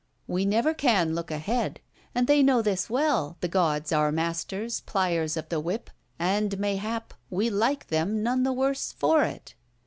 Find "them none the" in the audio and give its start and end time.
7.89-8.51